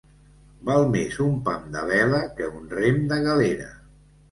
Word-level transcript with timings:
Val 0.69 0.85
més 0.93 1.17
un 1.25 1.35
pam 1.51 1.69
de 1.77 1.85
vela 1.91 2.23
que 2.41 2.51
un 2.55 2.67
rem 2.75 3.01
de 3.15 3.23
galera. 3.31 3.71